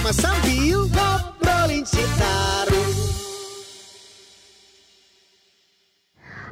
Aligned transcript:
bersama 0.00 0.32
sambil 0.32 0.88
ngobrolin 0.88 1.84
Citarum. 1.84 2.92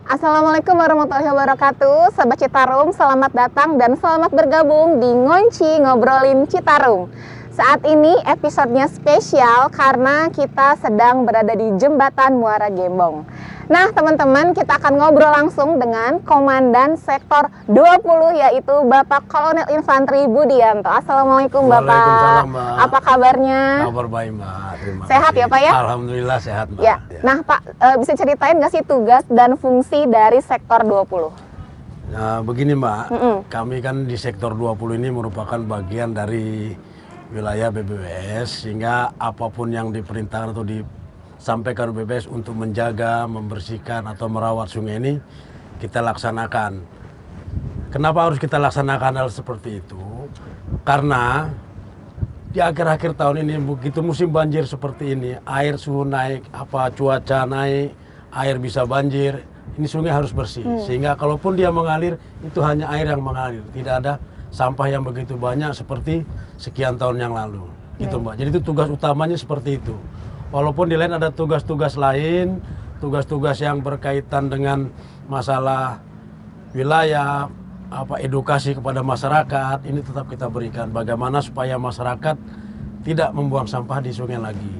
Assalamualaikum 0.04 0.76
warahmatullahi 0.76 1.32
wabarakatuh. 1.32 2.12
Sobat 2.12 2.44
Citarum, 2.44 2.92
selamat 2.92 3.32
datang 3.32 3.80
dan 3.80 3.96
selamat 3.96 4.36
bergabung 4.36 5.00
di 5.00 5.08
Ngonci 5.08 5.80
Ngobrolin 5.80 6.44
Citarum. 6.44 7.08
Saat 7.56 7.88
ini 7.88 8.20
episodenya 8.28 8.84
spesial 8.84 9.72
karena 9.72 10.28
kita 10.28 10.76
sedang 10.84 11.24
berada 11.24 11.56
di 11.56 11.72
Jembatan 11.80 12.36
Muara 12.36 12.68
Gembong 12.68 13.24
Nah 13.68 13.92
teman-teman 13.92 14.56
kita 14.56 14.80
akan 14.80 14.96
ngobrol 14.96 15.28
langsung 15.28 15.76
dengan 15.76 16.24
Komandan 16.24 16.96
Sektor 16.96 17.52
20 17.68 18.40
yaitu 18.40 18.74
Bapak 18.88 19.28
Kolonel 19.28 19.68
Infanteri 19.76 20.24
Budianto 20.24 20.88
Assalamualaikum 20.88 21.68
Bapak 21.68 22.48
Mbak. 22.48 22.74
Apa 22.88 22.98
kabarnya? 23.04 23.84
Kabar 23.92 24.08
baik 24.08 24.30
mbak. 24.40 24.56
Terima 24.80 25.02
Sehat 25.04 25.32
kasih. 25.36 25.44
ya, 25.44 25.52
Pak, 25.52 25.60
ya? 25.60 25.72
Alhamdulillah 25.84 26.38
sehat 26.40 26.66
mbak. 26.72 26.80
Ya, 26.80 26.96
nah 27.20 27.44
Pak 27.44 27.60
eh, 27.68 27.96
bisa 28.00 28.12
ceritain 28.16 28.56
nggak 28.56 28.72
sih 28.72 28.80
tugas 28.88 29.28
dan 29.28 29.60
fungsi 29.60 30.08
dari 30.08 30.40
Sektor 30.40 30.88
20? 30.88 31.28
Nah, 32.08 32.40
begini 32.40 32.72
mbak, 32.72 33.12
Mm-mm. 33.12 33.36
kami 33.52 33.84
kan 33.84 34.08
di 34.08 34.16
sektor 34.16 34.56
20 34.56 34.96
ini 34.96 35.12
merupakan 35.12 35.60
bagian 35.60 36.16
dari 36.16 36.72
wilayah 37.28 37.68
BBWS 37.68 38.64
sehingga 38.64 39.12
apa 39.12 39.52
pun 39.52 39.68
yang 39.68 39.92
diperintahkan 39.92 40.56
atau 40.56 40.64
disampaikan 41.38 41.94
BBWS 41.94 42.26
untuk 42.28 42.58
menjaga, 42.58 43.24
membersihkan 43.30 44.04
atau 44.10 44.26
merawat 44.26 44.68
sungai 44.68 44.98
ini 44.98 45.12
kita 45.78 46.02
laksanakan. 46.02 46.82
Kenapa 47.88 48.28
harus 48.28 48.36
kita 48.36 48.60
laksanakan 48.60 49.24
hal 49.24 49.28
seperti 49.32 49.80
itu? 49.80 50.02
Karena 50.84 51.48
di 52.52 52.60
akhir-akhir 52.60 53.16
tahun 53.16 53.46
ini 53.46 53.54
begitu 53.64 54.04
musim 54.04 54.28
banjir 54.28 54.66
seperti 54.68 55.14
ini, 55.16 55.38
air 55.46 55.78
suhu 55.80 56.04
naik, 56.04 56.44
apa 56.52 56.92
cuaca 56.92 57.48
naik, 57.48 57.94
air 58.34 58.56
bisa 58.60 58.84
banjir, 58.84 59.40
ini 59.78 59.86
sungai 59.88 60.12
harus 60.12 60.34
bersih. 60.34 60.66
Sehingga 60.84 61.16
kalaupun 61.16 61.56
dia 61.56 61.72
mengalir, 61.72 62.20
itu 62.44 62.60
hanya 62.60 62.90
air 62.92 63.08
yang 63.08 63.22
mengalir, 63.24 63.64
tidak 63.72 63.94
ada 64.04 64.12
sampah 64.50 64.88
yang 64.90 65.06
begitu 65.06 65.38
banyak 65.38 65.72
seperti 65.72 66.26
sekian 66.60 66.98
tahun 67.00 67.22
yang 67.22 67.32
lalu. 67.32 67.64
Gitu 67.96 68.16
Mbak. 68.20 68.34
Jadi 68.36 68.48
itu 68.52 68.60
tugas 68.60 68.88
utamanya 68.90 69.36
seperti 69.38 69.80
itu. 69.80 69.94
Walaupun 70.48 70.88
di 70.88 70.96
lain 70.96 71.12
ada 71.12 71.28
tugas-tugas 71.28 72.00
lain, 72.00 72.64
tugas-tugas 73.04 73.60
yang 73.60 73.84
berkaitan 73.84 74.48
dengan 74.48 74.88
masalah 75.28 76.00
wilayah, 76.72 77.52
apa 77.88 78.20
edukasi 78.20 78.72
kepada 78.72 79.04
masyarakat 79.04 79.84
ini 79.84 80.00
tetap 80.00 80.28
kita 80.32 80.48
berikan. 80.48 80.88
Bagaimana 80.88 81.44
supaya 81.44 81.76
masyarakat 81.76 82.36
tidak 83.04 83.30
membuang 83.36 83.68
sampah 83.68 84.00
di 84.00 84.12
sungai 84.12 84.40
lagi. 84.40 84.72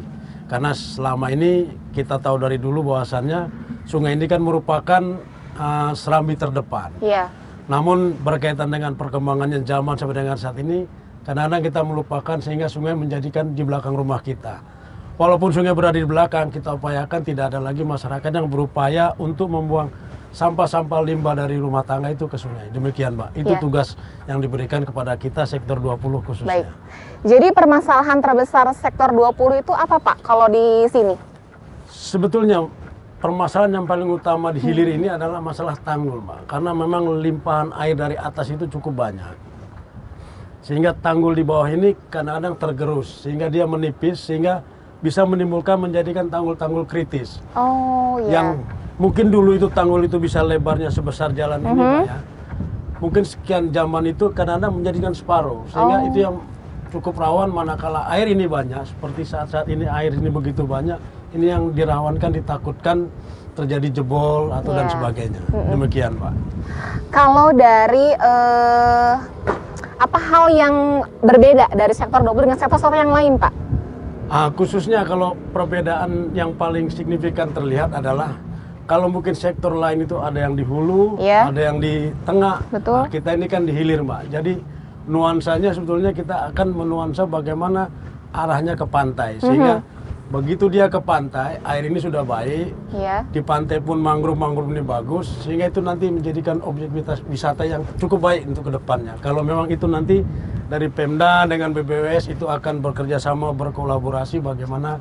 Karena 0.48 0.72
selama 0.72 1.28
ini 1.28 1.68
kita 1.92 2.16
tahu 2.16 2.40
dari 2.40 2.56
dulu 2.56 2.92
bahwasannya 2.92 3.52
sungai 3.84 4.16
ini 4.16 4.24
kan 4.24 4.40
merupakan 4.40 5.20
uh, 5.60 5.92
serambi 5.92 6.32
terdepan. 6.36 6.92
Iya. 7.04 7.28
namun 7.68 8.16
berkaitan 8.24 8.72
dengan 8.72 8.96
perkembangannya 8.96 9.60
zaman 9.60 9.92
sampai 9.92 10.24
dengan 10.24 10.40
saat 10.40 10.56
ini 10.56 10.88
kadang-kadang 11.28 11.60
kita 11.60 11.80
melupakan 11.84 12.36
sehingga 12.40 12.64
sungai 12.64 12.96
menjadikan 12.96 13.52
di 13.52 13.60
belakang 13.60 13.92
rumah 13.92 14.24
kita 14.24 14.64
walaupun 15.18 15.50
sungai 15.50 15.74
berada 15.74 15.98
di 15.98 16.06
belakang 16.06 16.48
kita 16.48 16.78
upayakan 16.78 17.20
tidak 17.26 17.52
ada 17.52 17.60
lagi 17.60 17.82
masyarakat 17.82 18.30
yang 18.30 18.46
berupaya 18.46 19.12
untuk 19.18 19.50
membuang 19.50 19.90
sampah-sampah 20.30 21.02
limbah 21.02 21.34
dari 21.34 21.58
rumah 21.58 21.82
tangga 21.82 22.12
itu 22.14 22.28
ke 22.30 22.38
sungai. 22.38 22.70
Demikian, 22.70 23.16
Mbak. 23.18 23.30
Itu 23.34 23.54
Ya. 23.56 23.60
tugas 23.60 23.98
yang 24.30 24.38
diberikan 24.38 24.84
kepada 24.86 25.16
kita 25.18 25.48
sektor 25.48 25.80
20 25.82 26.22
khususnya. 26.22 26.62
Baik. 26.62 26.66
Jadi 27.26 27.48
permasalahan 27.50 28.22
terbesar 28.22 28.70
sektor 28.76 29.10
20 29.10 29.58
itu 29.58 29.72
apa 29.74 29.98
Pak 29.98 30.22
kalau 30.22 30.46
di 30.46 30.86
sini? 30.92 31.16
Sebetulnya 31.88 32.68
permasalahan 33.18 33.82
yang 33.82 33.86
paling 33.88 34.06
utama 34.06 34.54
di 34.54 34.60
hilir 34.62 34.94
ini 34.94 35.10
adalah 35.10 35.42
masalah 35.42 35.74
tanggul, 35.80 36.22
Mbak. 36.22 36.40
Karena 36.46 36.70
memang 36.76 37.02
limpahan 37.18 37.68
air 37.74 37.96
dari 37.98 38.14
atas 38.14 38.52
itu 38.52 38.68
cukup 38.68 39.08
banyak. 39.08 39.34
Sehingga 40.62 40.92
tanggul 40.92 41.32
di 41.32 41.42
bawah 41.42 41.66
ini 41.72 41.96
kadang-kadang 42.12 42.54
tergerus 42.60 43.24
sehingga 43.24 43.48
dia 43.48 43.64
menipis 43.64 44.20
sehingga 44.20 44.60
bisa 44.98 45.22
menimbulkan 45.22 45.78
menjadikan 45.78 46.26
tanggul-tanggul 46.26 46.84
kritis. 46.84 47.38
Oh 47.54 48.18
iya. 48.18 48.30
yang 48.34 48.46
mungkin 48.96 49.30
dulu 49.30 49.54
itu 49.54 49.70
tanggul 49.70 50.02
itu 50.02 50.18
bisa 50.18 50.42
lebarnya 50.42 50.90
sebesar 50.90 51.30
jalan 51.30 51.60
ini 51.60 51.70
Mhm. 51.70 51.78
Pak 51.78 52.04
ya. 52.04 52.18
Mungkin 52.98 53.22
sekian 53.22 53.70
zaman 53.70 54.10
itu 54.10 54.26
kadang-kadang 54.28 54.74
menjadikan 54.74 55.14
separuh 55.14 55.62
sehingga 55.68 55.96
Oh. 55.96 56.08
itu 56.08 56.18
yang 56.18 56.34
cukup 56.88 57.14
rawan 57.14 57.46
manakala 57.48 58.10
air 58.10 58.26
ini 58.26 58.44
banyak 58.44 58.82
seperti 58.82 59.22
saat-saat 59.22 59.68
ini 59.68 59.86
air 59.86 60.10
ini 60.10 60.26
begitu 60.26 60.66
banyak 60.66 60.98
ini 61.30 61.46
yang 61.46 61.70
dirawankan 61.70 62.34
ditakutkan 62.34 63.06
terjadi 63.54 63.90
jebol 63.92 64.50
atau 64.50 64.70
dan 64.72 64.86
Iya. 64.86 64.94
sebagainya. 64.94 65.40
Demikian, 65.68 66.14
Pak. 66.14 66.32
Kalau 67.08 67.50
dari 67.50 68.10
eh, 68.12 69.12
apa 69.94 70.18
hal 70.20 70.44
yang 70.48 70.74
berbeda 71.20 71.70
dari 71.70 71.90
sektor 71.90 72.18
20 72.18 72.44
dengan 72.44 72.58
sektor-sektor 72.58 72.94
yang 72.96 73.10
lain 73.10 73.34
Pak? 73.36 73.52
Ah, 74.28 74.52
khususnya 74.52 75.08
kalau 75.08 75.32
perbedaan 75.56 76.36
yang 76.36 76.52
paling 76.52 76.92
signifikan 76.92 77.48
terlihat 77.48 77.96
adalah 77.96 78.36
kalau 78.84 79.08
mungkin 79.08 79.32
sektor 79.32 79.72
lain 79.72 80.04
itu 80.04 80.20
ada 80.20 80.44
yang 80.44 80.52
di 80.52 80.64
hulu, 80.64 81.16
Iya. 81.16 81.48
ada 81.48 81.60
yang 81.60 81.80
di 81.80 82.12
tengah. 82.28 82.60
Betul. 82.68 83.08
Nah, 83.08 83.08
kita 83.08 83.32
ini 83.32 83.46
kan 83.48 83.64
di 83.64 83.72
hilir, 83.72 84.04
Mbak. 84.04 84.28
Jadi 84.28 84.52
nuansanya 85.08 85.72
sebetulnya 85.72 86.12
kita 86.12 86.52
akan 86.52 86.76
menuansa 86.76 87.24
bagaimana 87.24 87.88
arahnya 88.28 88.76
ke 88.76 88.84
pantai 88.84 89.40
sehingga 89.40 89.80
begitu 90.28 90.68
dia 90.68 90.92
ke 90.92 91.00
pantai, 91.00 91.56
air 91.64 91.88
ini 91.88 91.96
sudah 91.96 92.20
baik, 92.20 92.76
Iya. 92.92 93.24
di 93.32 93.40
pantai 93.40 93.80
pun 93.80 93.96
mangrove-mangrove 93.96 94.68
ini 94.68 94.84
bagus 94.84 95.40
sehingga 95.40 95.72
itu 95.72 95.80
nanti 95.80 96.12
menjadikan 96.12 96.60
objek 96.60 96.92
wisata- 96.92 97.24
wisata 97.24 97.64
yang 97.64 97.80
cukup 97.96 98.20
baik 98.20 98.44
untuk 98.44 98.68
ke 98.68 98.72
depannya. 98.76 99.16
Kalau 99.24 99.40
memang 99.40 99.72
itu 99.72 99.88
nanti 99.88 100.20
dari 100.68 100.86
Pemda 100.86 101.48
dengan 101.48 101.72
BBWS 101.72 102.28
itu 102.30 102.44
akan 102.44 102.84
bekerja 102.84 103.16
sama 103.16 103.50
berkolaborasi 103.50 104.38
bagaimana 104.38 105.00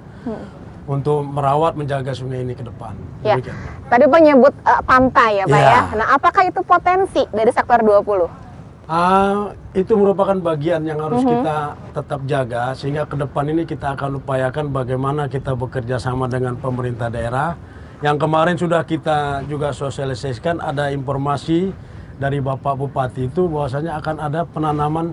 untuk 0.87 1.19
merawat 1.21 1.75
menjaga 1.75 2.15
sungai 2.15 2.41
ini 2.41 2.55
ke 2.55 2.63
depan. 2.63 2.95
Ya. 3.19 3.35
Demikian. 3.35 3.55
Tadi 3.85 4.03
Pak 4.07 4.19
nyebut 4.23 4.53
eh, 4.57 4.81
pantai 4.81 5.31
ya 5.35 5.45
Pak 5.45 5.59
Iya. 5.59 5.67
ya. 5.67 5.81
Nah, 5.99 6.07
apakah 6.15 6.43
itu 6.47 6.61
potensi 6.63 7.21
dari 7.29 7.51
sektor 7.51 7.83
20? 7.83 8.31
Ah, 8.87 9.51
itu 9.75 9.91
merupakan 9.99 10.39
bagian 10.39 10.87
yang 10.87 11.03
harus 11.03 11.19
Mhm. 11.19 11.27
kita 11.29 11.57
tetap 11.91 12.19
jaga 12.23 12.71
sehingga 12.71 13.03
ke 13.03 13.19
depan 13.19 13.51
ini 13.51 13.67
kita 13.67 13.99
akan 13.99 14.23
upayakan 14.23 14.71
bagaimana 14.71 15.27
kita 15.27 15.59
bekerja 15.59 15.99
sama 15.99 16.31
dengan 16.31 16.55
pemerintah 16.55 17.11
daerah. 17.11 17.59
Yang 17.99 18.17
kemarin 18.23 18.55
sudah 18.55 18.87
kita 18.87 19.43
juga 19.43 19.75
sosialisasikan 19.75 20.63
ada 20.63 20.87
informasi 20.87 21.75
dari 22.15 22.39
Bapak 22.39 22.79
Bupati 22.79 23.27
itu 23.27 23.51
bahwasanya 23.51 23.99
akan 23.99 24.15
ada 24.23 24.47
penanaman 24.47 25.11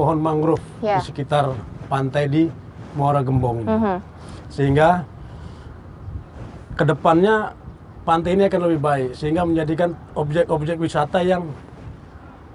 pohon 0.00 0.16
mangrove 0.16 0.64
Ya. 0.80 0.96
di 0.96 1.04
sekitar 1.04 1.52
pantai 1.86 2.24
di 2.24 2.42
Muara 2.96 3.20
Gembong 3.20 3.60
ini. 3.60 3.68
Mhm. 3.68 3.96
Sehingga 4.48 5.04
ke 6.72 6.84
depannya 6.86 7.52
pantai 8.02 8.32
ini 8.32 8.48
akan 8.48 8.60
lebih 8.64 8.80
baik 8.80 9.08
sehingga 9.12 9.44
menjadikan 9.44 9.92
objek-objek 10.16 10.80
wisata 10.80 11.20
yang 11.20 11.44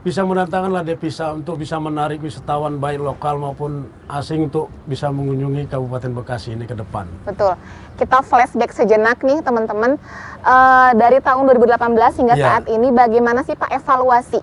bisa 0.01 0.21
mendatangkan 0.21 0.69
lah 0.69 0.81
devisa 0.81 1.33
untuk 1.33 1.57
bisa 1.57 1.77
menarik 1.77 2.21
wisatawan 2.21 2.77
baik 2.77 3.01
lokal 3.01 3.37
maupun 3.37 3.89
asing 4.07 4.45
untuk 4.45 4.69
bisa 4.85 5.09
mengunjungi 5.09 5.65
Kabupaten 5.65 6.13
Bekasi 6.13 6.53
ini 6.53 6.65
ke 6.65 6.73
depan. 6.73 7.09
Betul. 7.25 7.57
Kita 7.97 8.21
flashback 8.21 8.69
sejenak 8.71 9.21
nih 9.21 9.41
teman-teman 9.41 9.97
Eh, 10.45 10.91
dari 10.93 11.17
tahun 11.17 11.49
2018 11.49 12.21
hingga 12.21 12.37
Iya. 12.37 12.45
saat 12.45 12.63
ini 12.69 12.93
bagaimana 12.93 13.41
sih 13.41 13.57
Pak 13.57 13.73
evaluasi 13.73 14.37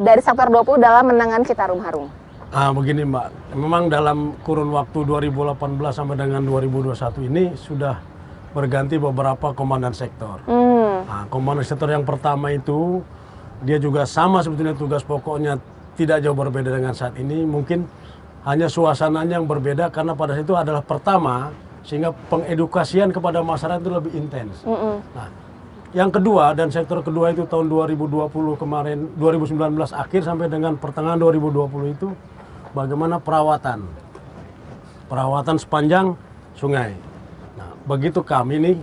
dari 0.00 0.24
sektor 0.24 0.48
20 0.48 0.80
dalam 0.80 1.04
menangani 1.04 1.44
Citarum 1.44 1.76
Harum? 1.76 2.08
Ah 2.52 2.68
begini 2.68 3.08
Mbak, 3.08 3.56
memang 3.56 3.88
dalam 3.88 4.36
kurun 4.44 4.76
waktu 4.76 5.08
2018 5.08 5.56
sampai 5.88 6.20
dengan 6.20 6.44
2021 6.44 7.24
ini 7.32 7.56
sudah 7.56 7.96
berganti 8.52 9.00
beberapa 9.00 9.56
komandan 9.56 9.96
sektor. 9.96 10.36
Hmm. 10.44 11.00
Nah, 11.08 11.24
komandan 11.32 11.64
sektor 11.64 11.88
yang 11.88 12.04
pertama 12.04 12.52
itu 12.52 13.00
dia 13.64 13.80
juga 13.80 14.04
sama 14.04 14.44
sebetulnya 14.44 14.76
tugas 14.76 15.00
pokoknya 15.00 15.56
tidak 15.96 16.20
jauh 16.20 16.36
berbeda 16.36 16.76
dengan 16.76 16.92
saat 16.92 17.16
ini. 17.16 17.40
Mungkin 17.48 17.88
hanya 18.44 18.68
suasananya 18.68 19.40
yang 19.40 19.48
berbeda 19.48 19.88
karena 19.88 20.12
pada 20.12 20.36
situ 20.36 20.52
adalah 20.52 20.84
pertama 20.84 21.56
sehingga 21.88 22.12
pengedukasian 22.28 23.16
kepada 23.16 23.40
masyarakat 23.40 23.80
itu 23.80 23.92
lebih 23.96 24.12
intens. 24.12 24.60
Mm-mm. 24.68 25.00
Nah, 25.16 25.28
yang 25.96 26.12
kedua 26.12 26.52
dan 26.52 26.68
sektor 26.68 27.00
kedua 27.00 27.32
itu 27.32 27.48
tahun 27.48 27.72
2020 27.72 28.28
kemarin 28.60 29.08
2019 29.16 29.56
akhir 29.96 30.20
sampai 30.20 30.52
dengan 30.52 30.76
pertengahan 30.76 31.16
2020 31.16 31.96
itu 31.96 32.12
bagaimana 32.72 33.20
perawatan 33.20 33.84
perawatan 35.08 35.56
sepanjang 35.60 36.16
sungai. 36.56 36.96
Nah, 37.56 37.76
begitu 37.84 38.24
kami 38.24 38.56
nih 38.56 38.76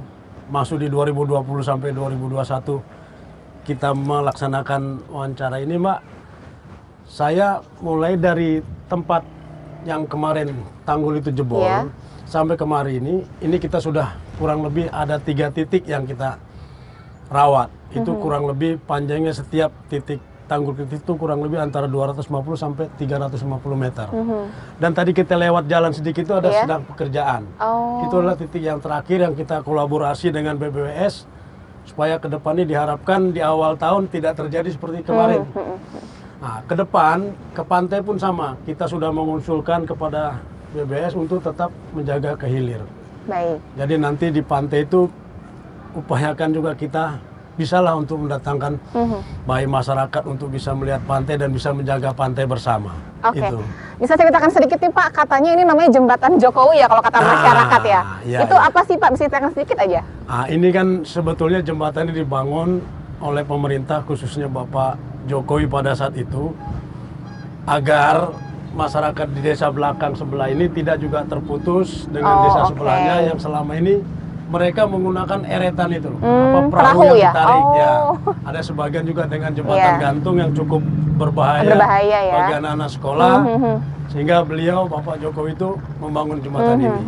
masuk 0.54 0.78
di 0.78 0.88
2020 0.90 1.66
sampai 1.66 1.90
2021 1.90 2.86
kita 3.66 3.94
melaksanakan 3.98 5.10
wawancara 5.10 5.58
ini, 5.62 5.78
Mbak. 5.78 6.00
Saya 7.10 7.66
mulai 7.82 8.14
dari 8.14 8.62
tempat 8.86 9.26
yang 9.86 10.06
kemarin 10.06 10.54
tanggul 10.86 11.18
itu 11.18 11.34
jebol 11.34 11.66
Iya. 11.66 11.90
sampai 12.30 12.54
kemarin 12.54 13.02
ini, 13.02 13.16
ini 13.42 13.58
kita 13.58 13.82
sudah 13.82 14.14
kurang 14.38 14.62
lebih 14.62 14.86
ada 14.94 15.18
tiga 15.18 15.50
titik 15.50 15.90
yang 15.90 16.06
kita 16.06 16.38
rawat. 17.34 17.74
Itu 17.90 18.14
Mhm. 18.14 18.22
kurang 18.22 18.46
lebih 18.46 18.78
panjangnya 18.86 19.34
setiap 19.34 19.74
titik 19.90 20.22
tanggul 20.50 20.74
titik 20.74 21.06
itu 21.06 21.14
kurang 21.14 21.46
lebih 21.46 21.62
antara 21.62 21.86
250 21.86 22.26
sampai 22.58 22.90
350 22.98 23.46
meter. 23.78 24.10
Dan 24.82 24.92
tadi 24.98 25.14
kita 25.14 25.38
lewat 25.38 25.70
jalan 25.70 25.94
sedikit 25.94 26.26
itu 26.26 26.34
ada. 26.34 26.50
Iya. 26.50 26.66
sedang 26.66 26.82
pekerjaan. 26.90 27.42
Oh. 27.62 28.10
Itu 28.10 28.20
adalah 28.20 28.34
titik 28.34 28.66
yang 28.66 28.82
terakhir 28.82 29.22
yang 29.22 29.38
kita 29.38 29.62
kolaborasi 29.62 30.34
dengan 30.34 30.58
BBWS 30.58 31.30
supaya 31.86 32.18
ke 32.18 32.26
depannya 32.26 32.66
diharapkan 32.66 33.30
di 33.30 33.42
awal 33.46 33.78
tahun 33.78 34.10
tidak 34.10 34.34
terjadi 34.42 34.70
seperti 34.74 35.06
kemarin. 35.06 35.46
Mhm. 35.46 35.78
Nah, 36.40 36.64
ke 36.64 36.74
depan 36.74 37.18
ke 37.54 37.62
pantai 37.62 38.00
pun 38.02 38.18
sama. 38.18 38.58
Kita 38.66 38.90
sudah 38.90 39.12
mengusulkan 39.14 39.86
kepada 39.86 40.42
BBS 40.74 41.14
untuk 41.14 41.44
tetap 41.44 41.70
menjaga 41.92 42.34
ke 42.40 42.48
hilir. 42.48 42.82
Baik. 43.28 43.60
Jadi 43.78 43.94
nanti 44.00 44.26
di 44.34 44.42
pantai 44.42 44.88
itu 44.88 45.06
upayakan 45.94 46.50
juga 46.54 46.72
kita 46.78 47.18
bisalah 47.60 47.94
untuk 47.94 48.24
mendatangkan 48.24 48.80
Mhm. 48.90 49.44
baik 49.44 49.68
masyarakat 49.68 50.24
untuk 50.24 50.48
bisa 50.48 50.72
melihat 50.72 51.04
pantai 51.04 51.36
dan 51.36 51.52
bisa 51.52 51.70
menjaga 51.70 52.16
pantai 52.16 52.48
bersama. 52.48 52.96
Oke. 53.22 53.44
Itu. 53.44 53.60
Bisa 54.00 54.16
ceritakan 54.16 54.48
sedikit 54.48 54.80
nih 54.80 54.88
Pak, 54.90 55.08
katanya 55.14 55.52
ini 55.52 55.64
namanya 55.64 55.92
jembatan 55.92 56.40
Jokowi 56.40 56.80
ya 56.80 56.88
kalau 56.88 57.04
kata 57.04 57.20
Ah, 57.20 57.28
masyarakat 57.28 57.82
ya. 57.84 58.02
iya, 58.24 58.40
itu 58.42 58.56
iya. 58.56 58.64
apa 58.64 58.80
sih 58.82 58.96
Pak? 58.96 59.10
Bisa 59.12 59.28
ceritakan 59.28 59.52
sedikit 59.52 59.78
aja. 59.78 60.00
Nah, 60.24 60.46
ini 60.48 60.68
kan 60.70 60.88
sebetulnya 61.04 61.60
jembatan 61.60 62.08
ini 62.08 62.24
dibangun 62.24 62.80
oleh 63.20 63.44
pemerintah 63.44 64.00
khususnya 64.02 64.48
Bapak 64.48 64.96
Jokowi 65.28 65.68
pada 65.68 65.92
saat 65.92 66.16
itu 66.16 66.56
agar 67.66 68.32
masyarakat 68.72 69.28
di 69.30 69.42
desa 69.44 69.68
belakang 69.68 70.16
sebelah 70.16 70.48
ini 70.48 70.70
tidak 70.70 70.98
juga 70.98 71.26
terputus 71.26 72.08
dengan 72.08 72.34
Oh, 72.34 72.44
desa 72.46 72.60
oke. 72.64 72.70
sebelahnya 72.72 73.16
yang 73.28 73.38
selama 73.38 73.74
ini 73.76 74.00
mereka 74.50 74.82
menggunakan 74.84 75.40
eretan 75.46 75.90
itu 75.92 76.10
loh, 76.10 76.20
Hmm, 76.20 76.28
apa 76.28 76.60
perahu, 76.60 76.72
perahu 76.74 77.02
yang 77.06 77.16
ya? 77.16 77.32
ditarik 77.32 77.66
ya. 77.72 77.92
Oh. 77.94 78.14
Ada 78.44 78.60
sebagian 78.60 79.04
juga 79.06 79.24
dengan 79.26 79.52
jembatan 79.54 79.78
Iya. 79.88 80.02
gantung 80.02 80.36
yang 80.36 80.52
cukup 80.52 80.82
berbahaya, 81.16 81.70
Berbahaya 81.70 82.20
ya. 82.20 82.34
bagi 82.36 82.54
anak-anak 82.58 82.90
sekolah. 82.90 83.34
Mhm. 83.40 83.76
Sehingga 84.10 84.42
beliau 84.42 84.90
Bapak 84.90 85.22
Jokowi 85.22 85.54
itu 85.54 85.70
membangun 86.00 86.42
jembatan 86.42 86.76
Mhm. 86.76 86.84
ini. 86.84 87.02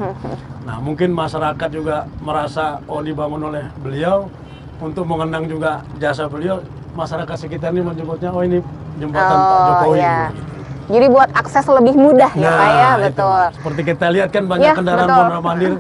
Nah, 0.62 0.78
mungkin 0.78 1.10
masyarakat 1.12 1.70
juga 1.72 2.06
merasa 2.22 2.78
oh 2.86 3.02
dibangun 3.02 3.42
oleh 3.44 3.66
beliau 3.82 4.30
untuk 4.78 5.10
mengenang 5.10 5.50
juga 5.50 5.82
jasa 5.98 6.30
beliau. 6.30 6.62
Masyarakat 6.92 7.36
sekitar 7.40 7.72
ini 7.72 7.82
menyebutnya 7.82 8.30
oh 8.30 8.44
ini 8.44 8.62
jembatan 8.96 9.34
Pak 9.34 9.50
Oh, 9.50 9.66
Jokowi. 9.66 9.98
iya. 9.98 10.30
gitu. 10.30 10.50
Jadi 10.92 11.06
buat 11.08 11.30
akses 11.32 11.66
lebih 11.66 11.96
mudah 11.96 12.32
ya 12.36 12.52
Pak 12.52 12.68
ya, 12.68 12.84
Nah, 12.84 12.92
itu. 12.92 13.04
betul. 13.08 13.42
Seperti 13.56 13.82
kita 13.88 14.06
lihat 14.12 14.30
kan 14.30 14.44
banyak 14.46 14.68
Ya, 14.68 14.76
kendaraan 14.76 15.08
betul. 15.08 15.74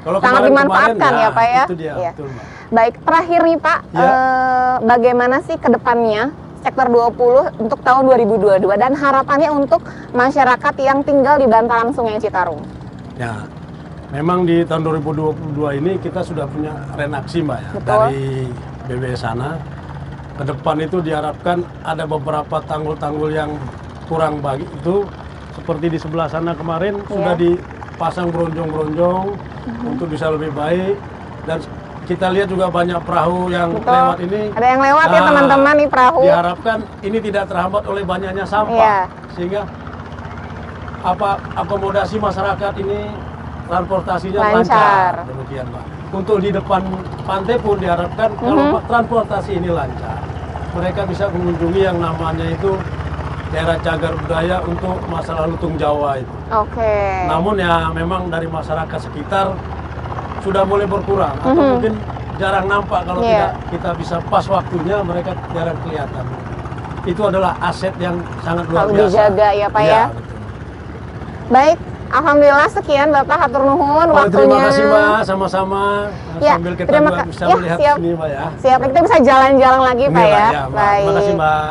Kalau 0.00 0.18
Sangat 0.24 0.42
dimanfaatkan 0.48 1.12
ya, 1.12 1.28
Pak, 1.28 1.44
ya? 1.44 1.64
Itu 1.68 1.76
dia, 1.76 1.92
Iya. 1.92 2.10
betul, 2.16 2.28
Mbak. 2.32 2.44
Baik, 2.70 2.94
terakhir 3.04 3.40
nih 3.44 3.58
Pak, 3.60 3.78
Ya. 3.92 4.00
eh, 4.00 4.74
bagaimana 4.86 5.36
sih 5.44 5.56
ke 5.60 5.68
depannya 5.68 6.22
sektor 6.60 6.86
20 6.88 7.48
untuk 7.56 7.80
tahun 7.80 8.02
2022 8.08 8.76
dan 8.76 8.92
harapannya 8.96 9.50
untuk 9.52 9.80
masyarakat 10.12 10.74
yang 10.80 11.00
tinggal 11.04 11.36
di 11.36 11.48
bantaran 11.48 11.92
Sungai 11.92 12.20
Citarum? 12.20 12.60
Ya, 13.16 13.44
memang 14.12 14.44
di 14.48 14.64
tahun 14.64 14.84
2022 14.88 15.76
ini 15.76 15.96
kita 16.00 16.24
sudah 16.24 16.48
punya 16.48 16.72
renaksi 16.96 17.44
mbak 17.44 17.58
ya 17.60 17.70
Betul. 17.76 17.84
dari 17.84 18.24
BBS 18.88 19.20
sana. 19.20 19.60
Ke 20.36 20.48
depan 20.48 20.76
itu 20.80 21.04
diharapkan 21.04 21.60
ada 21.84 22.08
beberapa 22.08 22.64
tanggul-tanggul 22.64 23.28
yang 23.28 23.52
kurang 24.08 24.40
bagi 24.40 24.64
itu 24.64 25.04
seperti 25.52 25.92
di 25.92 25.98
sebelah 26.00 26.32
sana 26.32 26.56
kemarin 26.56 26.96
sudah 27.04 27.36
dipasang 28.00 28.32
bronjong-bronjong 28.32 29.24
untuk 29.84 30.08
bisa 30.08 30.32
lebih 30.32 30.56
baik 30.56 30.96
dan 31.44 31.60
kita 32.08 32.32
lihat 32.32 32.48
juga 32.48 32.72
banyak 32.72 32.96
perahu 33.04 33.52
yang 33.52 33.76
Betul. 33.76 33.92
lewat 33.92 34.18
ini. 34.24 34.42
Ada 34.56 34.66
yang 34.72 34.80
lewat 34.80 35.04
ya 35.04 35.12
Nah, 35.12 35.26
teman-teman 35.28 35.74
nih 35.76 35.88
perahu. 35.92 36.20
Diharapkan 36.24 36.78
ini 37.04 37.18
tidak 37.20 37.44
terhambat 37.52 37.84
oleh 37.84 38.00
banyaknya 38.00 38.44
sampah 38.48 38.72
Iya. 38.72 38.96
sehingga 39.36 39.62
apa 41.04 41.30
akomodasi 41.60 42.16
masyarakat 42.16 42.72
ini 42.80 42.98
transportasinya 43.68 44.40
Lancar. 44.48 44.56
lancar. 44.56 45.12
Demikian, 45.28 45.66
Pak. 45.68 45.84
Untuk 46.10 46.36
di 46.40 46.50
depan 46.50 46.80
pantai 47.28 47.56
pun 47.60 47.76
diharapkan 47.76 48.28
kalau 48.40 48.64
Mhm. 48.64 48.88
transportasi 48.88 49.50
ini 49.60 49.68
lancar, 49.68 50.24
mereka 50.72 51.04
bisa 51.04 51.28
mengunjungi 51.28 51.80
yang 51.84 52.00
namanya 52.00 52.48
itu 52.48 52.80
daerah 53.50 53.76
cagar 53.78 54.12
budaya 54.16 54.56
untuk 54.62 54.96
masalah 55.06 55.44
lutung 55.44 55.74
Jawa 55.74 56.16
itu. 56.16 56.34
Oke. 56.48 56.94
Namun 57.26 57.54
ya 57.56 57.90
memang 57.90 58.30
dari 58.30 58.46
masyarakat 58.46 58.98
sekitar 59.00 59.58
sudah 60.40 60.62
mulai 60.62 60.86
berkurang 60.86 61.34
atau 61.36 61.52
Mhm. 61.52 61.70
mungkin 61.74 61.94
jarang 62.36 62.64
nampak 62.64 63.04
kalau 63.04 63.20
Iya. 63.20 63.28
tidak 63.28 63.52
kita 63.68 63.90
bisa 63.94 64.16
pas 64.24 64.44
waktunya 64.46 64.96
mereka 65.02 65.34
jarang 65.50 65.76
kelihatan. 65.80 66.24
Itu 67.02 67.22
adalah 67.26 67.52
aset 67.60 67.92
yang 67.96 68.16
sangat 68.40 68.64
luar 68.66 68.86
biasa. 68.86 69.08
dijaga 69.08 69.48
ya, 69.50 69.66
Pak, 69.66 69.80
Iya, 69.80 69.90
ya? 69.90 70.04
betul. 70.06 70.24
Baik, 71.50 71.78
alhamdulillah 72.08 72.68
sekian 72.70 73.08
Bapak 73.10 73.36
hatur 73.40 73.62
nuhun 73.64 74.06
Oh, 74.06 74.14
waktunya. 74.14 74.30
terima 74.38 74.58
kasih 74.62 74.84
Mbak, 74.86 75.18
sama-sama. 75.24 75.82
Ya, 76.38 76.54
Sambil 76.54 76.72
kita 76.76 76.88
terima 76.88 77.10
bisa 77.24 77.42
ya, 77.42 77.54
melihat 77.56 77.78
siap. 77.78 77.96
sini 77.98 78.08
Mbak 78.14 78.28
ya. 78.30 78.44
Siap, 78.56 78.78
kita 78.86 78.98
bisa 79.02 79.16
jalan-jalan 79.18 79.80
lagi 79.82 80.04
Pak 80.06 80.14
Ini, 80.14 80.30
ya. 80.30 80.46
Mbak, 80.46 80.64
Mbak. 80.70 80.92
Terima 80.94 81.12
kasih 81.18 81.34
Mbak. 81.34 81.70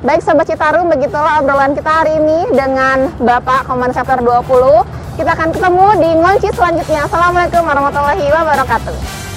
Baik 0.00 0.24
Sobat 0.24 0.48
Citarum, 0.48 0.88
begitulah 0.88 1.44
obrolan 1.44 1.76
kita 1.76 1.92
hari 1.92 2.16
ini 2.16 2.48
dengan 2.56 3.12
Bapak 3.20 3.68
Komandan 3.68 3.92
Sektor 3.92 4.24
20. 4.24 4.80
Kita 5.20 5.36
akan 5.36 5.52
ketemu 5.52 5.86
di 6.00 6.10
ngonci 6.16 6.48
selanjutnya. 6.56 7.04
Assalamualaikum 7.04 7.60
warahmatullahi 7.60 8.32
wabarakatuh. 8.32 9.29